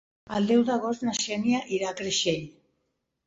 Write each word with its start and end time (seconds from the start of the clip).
El 0.37 0.45
deu 0.51 0.63
d'agost 0.69 1.03
na 1.07 1.13
Xènia 1.25 1.61
irà 1.77 1.91
a 1.91 1.97
Creixell. 2.01 2.47